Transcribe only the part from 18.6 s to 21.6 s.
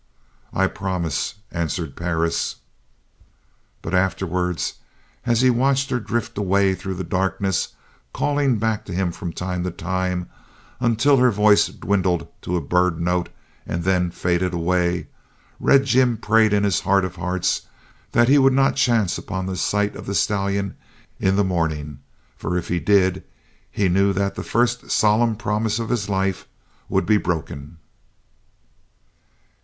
chance upon sight of the stallion in the